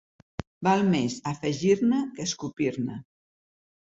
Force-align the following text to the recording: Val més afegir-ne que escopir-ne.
Val 0.67 0.79
més 0.93 1.17
afegir-ne 1.31 1.99
que 2.15 2.25
escopir-ne. 2.31 2.97